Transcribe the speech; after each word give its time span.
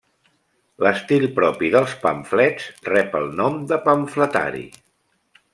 L'estil 0.85 1.25
propi 1.35 1.69
dels 1.75 1.93
pamflets 2.07 2.67
rep 2.91 3.21
el 3.23 3.31
nom 3.43 3.63
de 3.73 3.81
pamfletari. 3.87 4.69